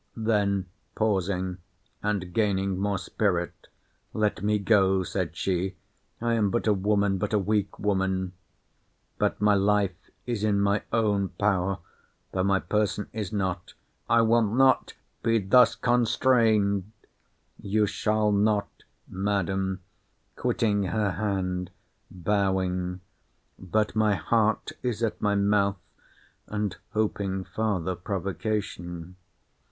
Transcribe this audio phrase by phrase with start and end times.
[0.17, 1.59] Then pausing,
[2.01, 3.67] and gaining more spirit,
[4.13, 5.75] Let me go, said she:
[6.19, 8.33] I am but a woman—but a weak woman.
[9.19, 9.93] But my life
[10.25, 11.77] is in my own power,
[12.31, 16.91] though my person is not—I will not be thus constrained.
[17.61, 18.69] You shall not,
[19.07, 19.81] Madam,
[20.35, 21.69] quitting her hand,
[22.09, 23.01] bowing;
[23.59, 25.77] but my heart is at my mouth,
[26.47, 29.15] and hoping farther provocation.